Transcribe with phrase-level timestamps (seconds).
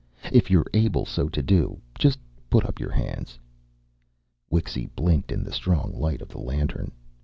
[0.33, 2.17] If you're able so to do, just
[2.49, 3.37] put up your hands."
[4.51, 6.91] Wixy blinked in the strong light of the lantern.